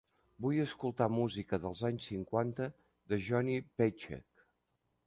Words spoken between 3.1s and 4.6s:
de Johnny Paycheck.